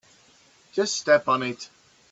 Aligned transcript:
Just 0.73 0.97
step 0.97 1.27
on 1.27 1.43
it. 1.43 1.69